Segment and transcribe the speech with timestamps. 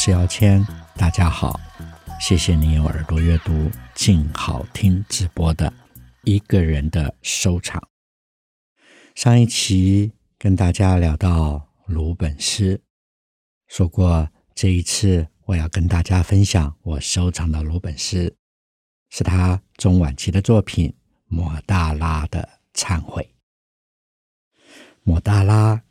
[0.00, 1.58] 是姚谦，大家好，
[2.20, 5.72] 谢谢你用耳朵阅读静好听直播的
[6.22, 7.82] 一个人的收藏。
[9.16, 11.68] 上一期跟大家聊到。
[11.86, 12.80] 鲁本斯
[13.66, 18.36] 说过：“这一次我要跟大家分享我收藏的鲁本斯，
[19.10, 20.90] 是他中晚期的作品
[21.26, 23.34] 《抹大拉的忏悔》。
[25.02, 25.82] 抹大拉，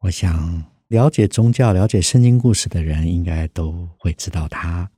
[0.00, 4.90] 我想了解宗教、了解圣经故事的人应该都会知道他。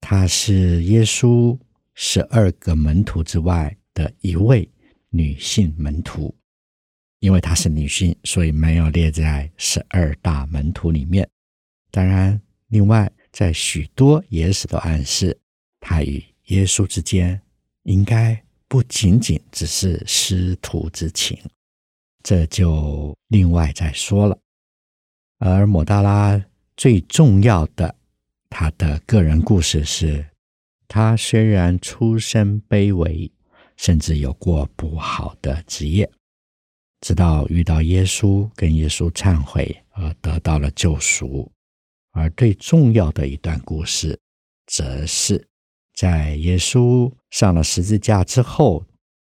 [0.00, 1.58] 他是耶稣
[1.94, 4.68] 十二个门徒之外的一位
[5.10, 6.34] 女性门徒。”
[7.22, 11.28] 因为她是女性，所以没有列在十二大门徒里面。
[11.92, 15.38] 当然，另外在许多野史都暗示，
[15.78, 17.40] 她与耶稣之间
[17.84, 21.38] 应该不仅仅只是师徒之情，
[22.24, 24.36] 这就另外再说了。
[25.44, 26.40] 而抹大拉
[26.76, 27.96] 最重要的，
[28.48, 30.24] 他的个人故事是：
[30.86, 33.28] 他虽然出身卑微，
[33.76, 36.08] 甚至有过不好的职业。
[37.00, 41.50] 直到遇到耶稣，跟耶稣忏悔而得到了救赎。
[42.12, 44.16] 而最重要的一段故事，
[44.66, 45.44] 则是
[45.92, 48.84] 在耶稣上了十字架之后，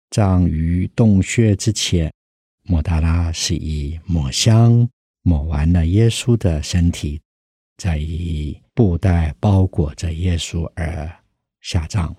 [0.10, 2.14] 葬于洞穴之前，
[2.64, 4.88] 抹大拉是以抹香
[5.28, 7.20] 抹完了耶稣的身体，
[7.76, 11.12] 再以布袋包裹着耶稣而
[11.60, 12.16] 下葬，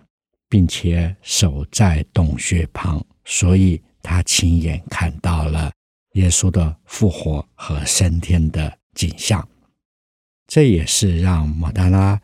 [0.49, 3.83] 并且守在洞穴旁，所以。
[4.01, 5.71] 他亲眼看到了
[6.13, 9.47] 耶稣的复活和升天的景象，
[10.47, 12.19] 这也是让抹大拉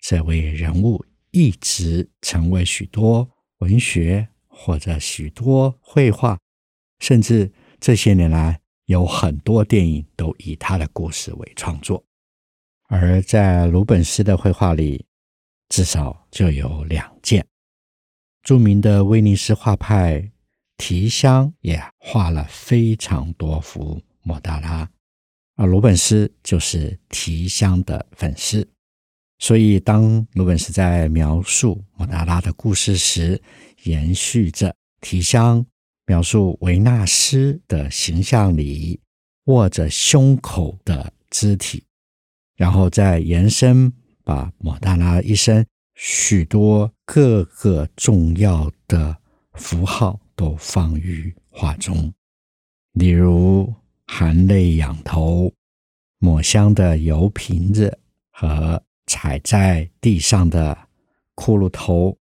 [0.00, 3.28] 这位人物一直成为许多
[3.58, 6.38] 文学或者许多绘画，
[7.00, 8.60] 甚至这些年来
[8.90, 12.02] 有很多电影都以他的故事为创作。
[12.88, 15.06] 而在鲁本斯的绘画里，
[15.68, 17.46] 至少就有两件
[18.42, 20.30] 著名的威尼斯画派。
[20.76, 24.88] 提香也画了非常多幅莫大拉，
[25.56, 28.66] 而鲁本斯就是提香的粉丝，
[29.38, 33.38] 所以当鲁本斯在描述莫大拉的故事时，
[33.82, 35.62] 延续着提香
[36.10, 38.98] 描述维纳斯的形象里
[39.44, 41.84] 握着胸口的肢体，
[42.56, 43.92] 然后再延伸
[44.24, 49.16] 把莫大拉一生许多各个重要的
[49.52, 50.20] 符号。
[50.34, 52.10] 都放于画中，
[52.92, 53.70] 例如
[54.06, 55.52] 含泪仰头、
[56.18, 57.98] 抹香的油瓶子
[58.30, 60.88] 和踩在地上的
[61.36, 62.16] 骷髅头，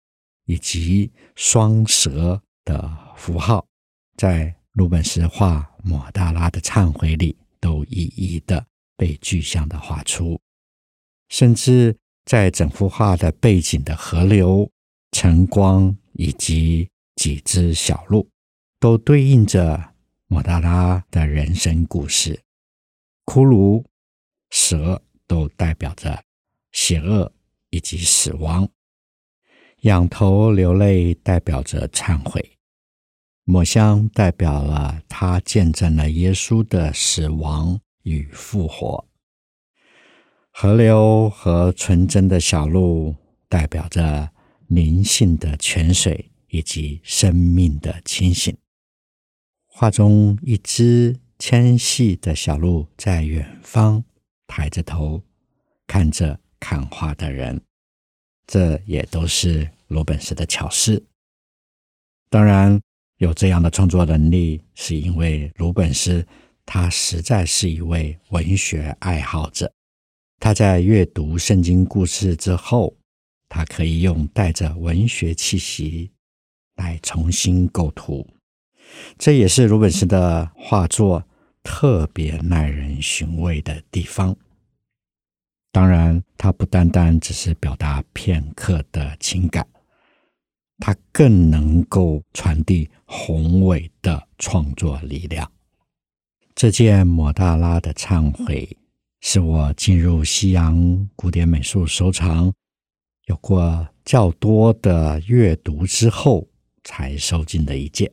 [0.46, 3.64] 以及双蛇的符号，
[4.18, 8.66] 在鲁本斯画抹大拉的忏悔里都一一的
[8.98, 10.38] 被具象的画出，
[11.30, 11.96] 甚至
[12.26, 14.70] 在整幅画的背景的河流、
[15.12, 16.90] 晨光以及。
[17.18, 18.30] 几只小鹿
[18.78, 19.92] 都对应着
[20.28, 22.40] 抹大拉的人生故事，
[23.26, 23.84] 骷髅、
[24.50, 26.22] 蛇都代表着
[26.70, 27.32] 邪恶
[27.70, 28.68] 以及死亡，
[29.80, 32.57] 仰头流泪代表着忏悔，
[33.48, 39.08] 抹香代表了他见证了耶稣的死亡与复活，
[40.50, 43.16] 河流和纯真的小鹿
[43.48, 44.30] 代表着
[44.66, 46.30] 灵性的泉水。
[46.50, 48.56] 以及生命的清醒。
[49.66, 54.02] 画中一只纤细的小鹿在远方
[54.46, 55.22] 抬着头
[55.86, 57.60] 看着看画的人，
[58.46, 61.04] 这也都是鲁本斯的巧思。
[62.30, 62.80] 当然，
[63.18, 66.26] 有这样的创作能力，是因为鲁本斯
[66.66, 69.72] 他实在是一位文学爱好者。
[70.40, 72.96] 他在阅读圣经故事之后，
[73.48, 76.10] 他可以用带着文学气息。
[76.78, 78.24] 来重新构图，
[79.18, 81.24] 这也是鲁本斯的画作
[81.64, 84.36] 特别耐人寻味的地方。
[85.72, 89.66] 当然，他不单单只是表达片刻的情感，
[90.78, 95.50] 它更能够传递宏伟的创作力量。
[96.54, 98.76] 这件抹大拉的忏悔，
[99.20, 102.52] 是我进入西洋古典美术收藏，
[103.26, 106.48] 有过较多的阅读之后
[106.82, 108.10] 才收进的一件。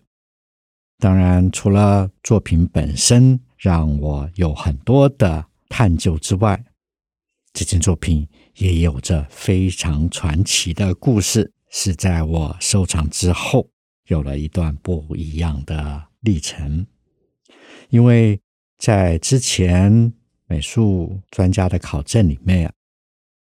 [0.97, 6.63] 当然，除了作品本身让我有很多的探究之外，
[7.51, 13.69] 这件作品也有着非常传奇的故事，是在我收藏之后
[14.07, 16.87] 有了一段不一样的历程，
[17.89, 18.39] 因为。
[18.77, 20.13] 在之前
[20.47, 22.71] 美术专家的考证里面，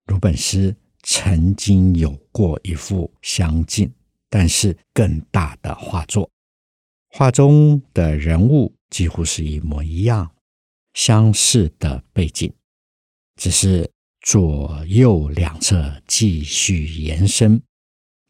[0.07, 3.93] 鲁本斯曾经有过一幅相近
[4.31, 6.31] 但是更大的画作，
[7.09, 10.33] 画中的人物几乎是一模一样，
[10.95, 12.51] 相似的背景，
[13.35, 13.91] 只是
[14.21, 17.61] 左右两侧继续延伸，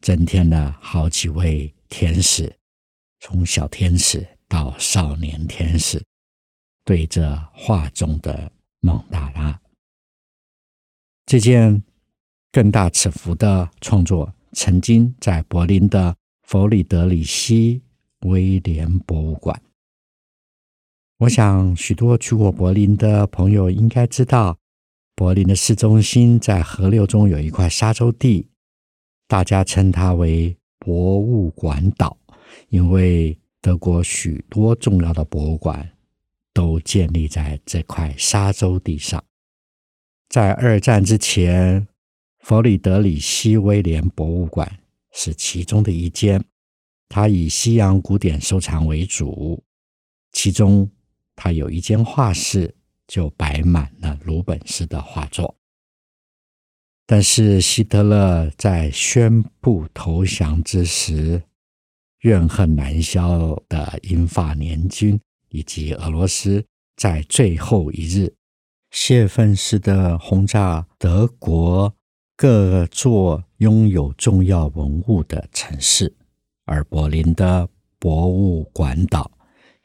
[0.05, 2.55] 增添了好几位天使，
[3.21, 5.99] 从小天使到少年天使。
[6.83, 9.59] 对着画中的抹大拉，
[11.25, 11.81] 这件
[12.51, 17.81] 更大尺幅的创作，曾经在柏林的弗里德里希
[18.27, 19.59] 威廉博物馆。
[21.17, 24.59] 我想，许多去过柏林的朋友应该知道，
[25.15, 28.47] 柏林的市中心在河流中有一块沙洲地，
[29.27, 32.17] 大家称它为博物馆岛，
[32.69, 35.91] 因为德国许多重要的博物馆。
[36.55, 39.21] 都建立在这块沙洲地上。
[40.29, 41.85] 在二战之前，
[42.39, 44.79] 弗里德里希威廉博物馆
[45.11, 46.41] 是其中的一间，
[47.09, 49.61] 它以西洋古典收藏为主。
[50.31, 50.89] 其中，
[51.35, 52.73] 它有一间画室
[53.05, 55.53] 就摆满了鲁本斯的画作。
[57.05, 61.43] 但是，希特勒在宣布投降之时，
[62.21, 65.19] 怨恨难消的英法联军。
[65.49, 66.65] 以及俄罗斯
[66.97, 68.33] 在最后一日
[68.91, 71.95] 泄愤式的轰炸德国
[72.35, 76.13] 各座拥有重要文物的城市，
[76.65, 77.69] 而柏林的
[77.99, 79.31] 博物馆岛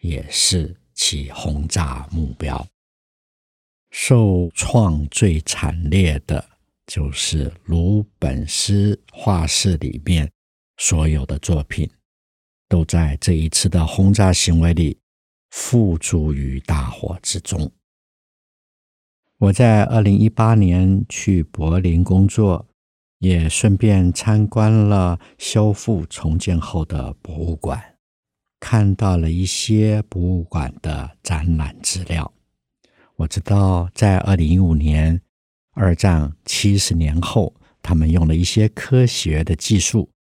[0.00, 2.66] 也是其轰炸目标。
[3.90, 6.49] 受创最惨烈的
[6.90, 10.28] 就是鲁本斯画室里面
[10.76, 11.88] 所有的作品，
[12.68, 14.98] 都在这一次的轰炸行为里。
[15.50, 17.72] 付诸于大火之中。
[19.38, 22.68] 我在二零一八年去柏林工作，
[23.18, 27.96] 也顺便参观了修复重建后的博物馆，
[28.60, 32.32] 看到了一些博物馆的展览资料。
[33.16, 35.20] 我知道，在二零一五年，
[35.80, 40.10] 二战七十年后，他们用了一些科学的技术，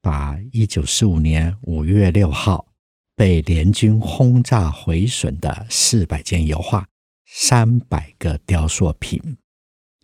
[0.00, 2.66] 把一九四五年五月六号。
[3.14, 6.88] 被联军轰炸毁损的四百件油画、
[7.26, 9.36] 三百个雕塑品，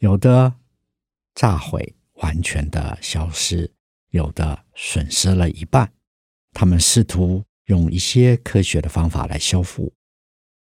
[0.00, 0.52] 有的
[1.34, 3.66] 炸毁，完全的消失；
[4.10, 5.90] 有的损失了一半。
[6.52, 9.90] 他们试图用一些科学的方法来修复。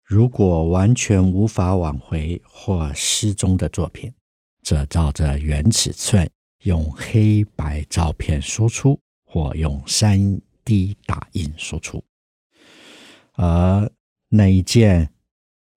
[0.03, 4.11] 如果完全无法挽回或失踪的作品，
[4.61, 6.29] 则照着原尺寸
[6.63, 12.03] 用黑白照片输出，或用三 D 打印输出。
[13.33, 13.91] 而
[14.29, 15.09] 那一件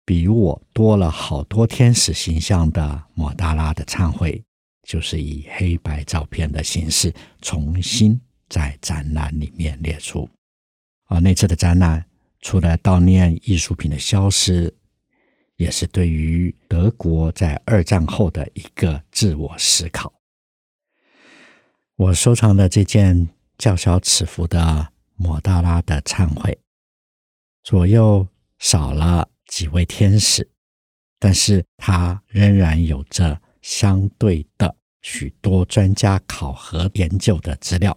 [0.04, 4.42] 比我多了好多天使形象的莫大拉的忏悔，
[4.82, 10.28] 就是以黑白照片的形式重新在展览里面列出。
[11.06, 12.04] 而那次的展览，
[12.40, 14.74] 除了悼念艺术品的消失，
[15.62, 20.12] 也是对于德国在二战后的一个自我思考。
[21.94, 26.58] 我收藏的这件较小尺幅的抹大拉的忏悔。
[27.62, 28.26] 左右
[28.58, 30.50] 少了几位天使，
[31.20, 37.96] 但是它仍然有着相对的许多专家考核研究的资料。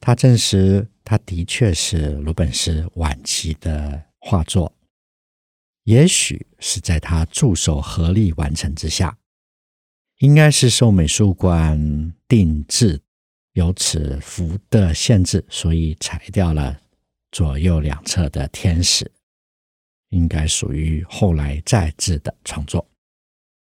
[0.00, 4.73] 它证实，它的确是鲁本斯晚期的画作，
[5.84, 9.16] 也许是在他助手合力完成之下，
[10.18, 13.00] 应该是受美术馆定制
[13.52, 16.80] 有尺幅的限制，所以裁掉了。
[17.32, 19.10] 左右两侧的天使，
[20.10, 22.88] 应该属于后来再制的创作，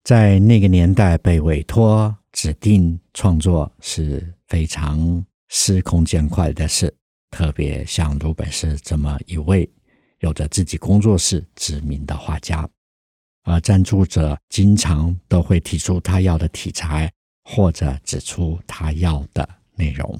[0.04, 6.96] 在那个年代被委托指定创作是非常司空见惯的事，
[7.30, 9.70] 特别像鲁本斯这么一位
[10.20, 12.68] 有着自己工作室知名的画家，
[13.44, 17.12] 而赞助者经常都会提出他要的题材，
[17.44, 20.18] 或者指出他要的内容。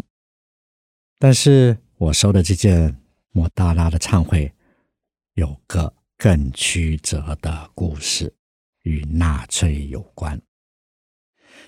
[1.18, 2.96] 但是我收的这件
[3.32, 4.52] 莫大拉的忏悔，
[5.34, 8.32] 有个更曲折的故事，
[8.84, 10.40] 与纳粹有关。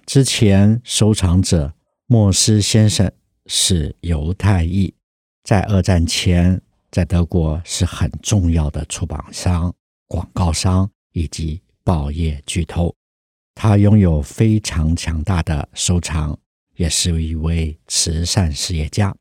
[0.06, 1.74] 之前收藏者
[2.06, 3.10] 莫斯先生
[3.46, 4.94] 是犹太裔，
[5.42, 9.72] 在二战前在德国是很重要的出版商、
[10.08, 12.94] 广告商以及报业巨头。
[13.54, 16.36] 他拥有非常强大的收藏，
[16.76, 19.14] 也是一位慈善事业家。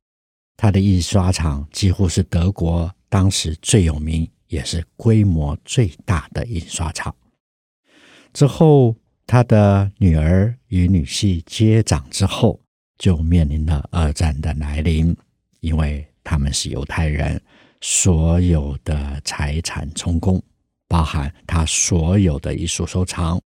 [0.58, 7.14] 他的印刷厂几乎是德国当时最有名，也是规模最大的印刷厂。
[8.34, 8.96] 之后，
[9.28, 12.60] 他的女儿与女婿接掌之后，
[12.98, 15.16] 就面临了二战的来临。
[15.60, 17.42] 因为他们是犹太人，
[17.82, 20.42] 所有的财产充公，
[20.88, 23.40] 包含他所有的艺术收藏。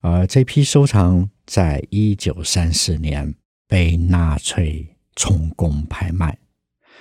[0.00, 3.34] 而这批收藏在一九三四年
[3.66, 6.38] 被纳粹充公拍卖，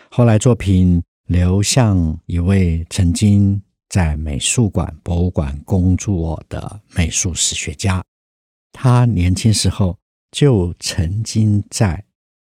[0.10, 8.04] 后来作品流向一位曾经在美术馆、博物馆工作的美术史学家。
[8.72, 9.98] 他年轻时候
[10.32, 12.04] 就曾经在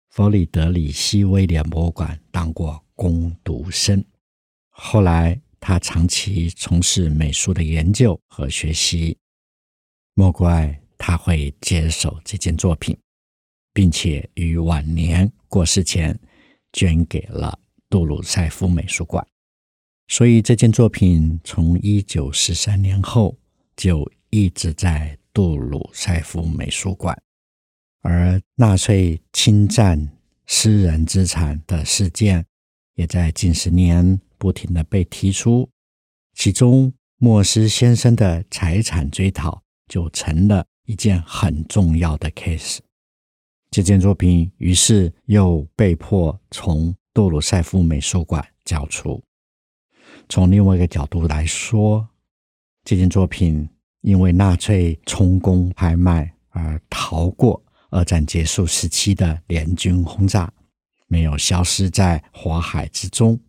[0.10, 4.04] 弗里德里希威廉博物馆当过工读生，
[4.70, 9.18] 后来他长期从事美术的研究和学习。
[10.14, 12.98] 莫怪他会接手这件作品，
[13.74, 16.18] 并且于晚年过世前
[16.72, 17.60] 捐给了
[17.90, 19.26] 杜鲁塞夫美术馆。
[20.08, 23.36] 所以这件作品从一九四三年后
[23.76, 27.18] 就一直在杜鲁塞夫美术馆。
[28.02, 30.08] 而纳粹侵占
[30.46, 32.46] 私人资产的事件，
[32.96, 35.70] 也在近十年不停地被提出，
[36.34, 39.64] 其中莫斯先生的财产追讨。
[39.90, 42.80] 就成了一件很重要的 case。
[43.70, 49.22] 这件作品于是又被迫从杜鲁塞夫美术馆交出。
[50.30, 52.08] 从另外一个角度来说，
[52.86, 53.70] 这件作品
[54.02, 60.52] 因为纳粹充公拍卖而逃过二战结束时期的联军轰炸，
[61.14, 63.40] 没有消失在火海之中，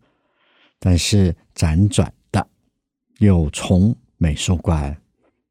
[0.77, 2.47] 但是辗转的
[3.17, 4.95] 又从美术馆。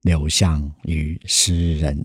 [0.04, 2.04] 流向于诗人，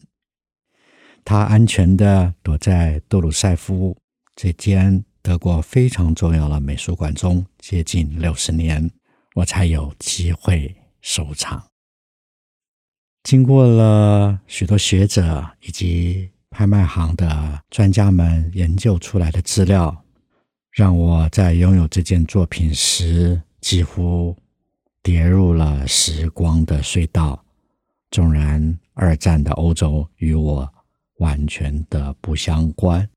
[1.25, 3.93] 他安全的躲在杜鲁塞夫
[4.37, 8.89] 这间德国非常重要的美术馆中，接近六十年，
[9.35, 11.61] 我才有机会收藏。
[13.23, 20.03] 经过了许多学者以及拍卖行的专家们研究出来的资料，
[20.71, 24.35] 让我在拥有这件作品时，几乎
[25.03, 27.43] 跌入了时光的隧道。
[28.11, 30.67] 纵然二战的欧洲与我
[31.17, 33.07] 完全的不相关，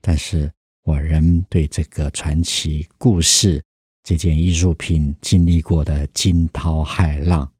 [0.00, 3.62] 但是我仍对这个传奇故事、
[4.02, 7.50] 这件艺术品经历过的惊涛骇浪，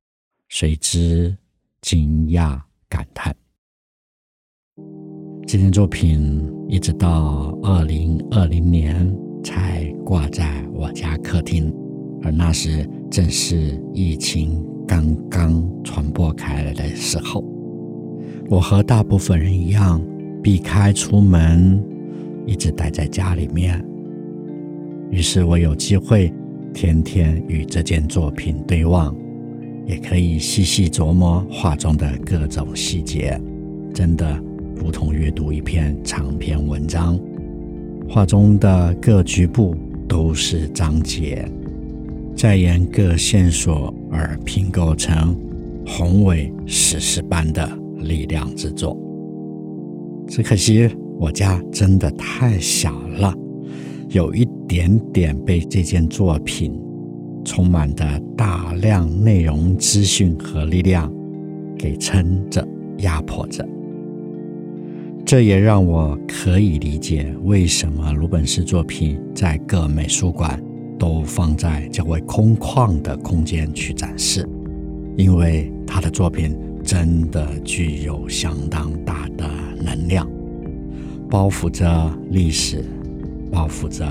[0.50, 1.34] 随之
[1.80, 3.34] 惊讶感叹。
[5.46, 11.72] 这件作品一直到二零二零年才挂在我家客厅，
[12.22, 14.64] 而那时正是疫情。
[14.86, 17.42] 刚刚传播开来的时候，
[18.50, 19.98] 我和大部分人一样，
[20.42, 21.82] 避开出门，
[22.46, 23.82] 一直待在家里面。
[25.10, 26.30] 于是我有机会
[26.74, 29.16] 天天与这件作品对望，
[29.86, 33.40] 也可以细细琢磨画中的各种细节，
[33.94, 34.38] 真的
[34.76, 37.18] 如同阅读一篇长篇文章。
[38.08, 39.74] 画中的各局部
[40.08, 41.48] 都是章节。
[42.36, 45.36] 再沿各线索而拼构成
[45.86, 47.66] 宏伟史诗般的
[47.98, 48.98] 力量之作。
[50.26, 53.32] 只可惜我家真的太小了，
[54.08, 56.76] 有一点点被这件作品
[57.44, 61.12] 充满的大量内容资讯和力量
[61.78, 62.66] 给撑着、
[62.98, 63.64] 压迫着。
[65.34, 70.62] 这也让我可以理解为什么鲁本斯作品在各美术馆。
[70.96, 74.48] 都放在较为空旷的空间去展示，
[75.16, 79.44] 因为他的作品真的具有相当大的
[79.82, 80.24] 能量，
[81.28, 82.84] 包覆着历史，
[83.50, 84.06] 包覆着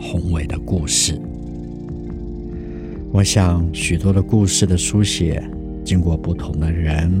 [0.00, 1.20] 宏伟的故事。
[3.10, 5.42] 我想，许多的故事的书写，
[5.84, 7.20] 经过不同的人，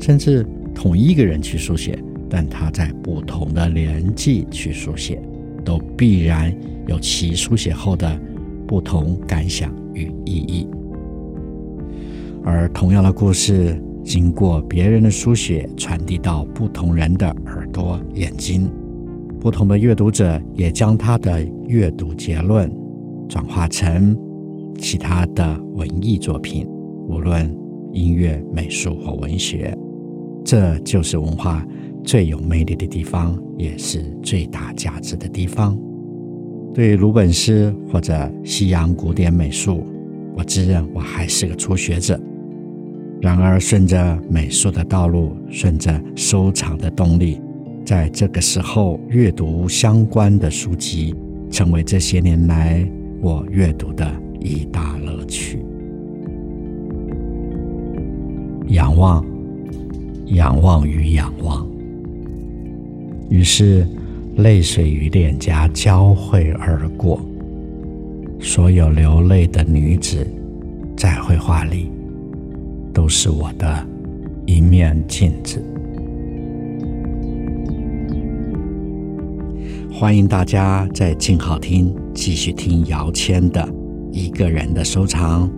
[0.00, 1.96] 甚至同一个人去书写，
[2.30, 5.20] 但他在不同的年纪去书写，
[5.64, 6.54] 都必然。
[6.86, 8.18] 有其书写后的
[8.66, 10.66] 不同感想与意义，
[12.42, 18.70] 而同样的故事经过别人的书写，传递到不同人的耳朵、眼睛，
[19.38, 22.74] 不同的阅读者也将他的阅读结论
[23.28, 24.16] 转化成
[24.78, 26.66] 其他的文艺作品，
[27.06, 27.54] 无论
[27.92, 29.76] 音乐、美术或文学。
[30.42, 31.62] 这就是文化
[32.08, 35.78] 最有魅力的地方，也是最大价值的地方。
[36.72, 39.86] 对鲁本斯或者西洋古典美术，
[40.34, 42.18] 我自认我还是个初学者。
[43.20, 47.42] 然而，顺着美术的道路，顺着收藏的动力，
[47.84, 51.14] 在这个时候阅读相关的书籍，
[51.50, 54.10] 成为这些年来我阅读的
[54.40, 55.62] 一大乐趣。
[58.68, 59.22] 仰望，
[60.28, 61.68] 仰望与仰望，
[63.28, 63.86] 于是
[64.36, 67.20] 泪水与脸颊交汇而过。
[68.40, 70.26] 所有流泪的女子，
[70.96, 71.90] 在绘画里。
[72.98, 73.86] 都是我的
[74.44, 75.62] 一面镜子。
[79.88, 83.68] 欢迎大家在静好听继续听姚谦的
[84.10, 85.48] 一个人的收藏。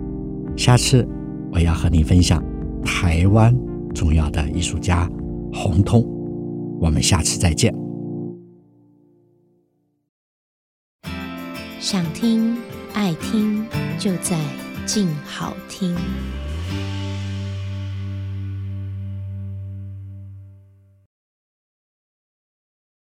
[0.55, 1.03] 下次
[1.51, 2.43] 我要和你分享
[2.83, 3.51] 台湾
[3.95, 5.09] 重要的艺术家
[5.51, 6.05] 洪通。
[6.81, 7.71] 我们下次再见。
[11.79, 12.57] 想听
[12.93, 13.63] 爱听，
[13.99, 14.35] 就在
[14.87, 15.95] 静好听。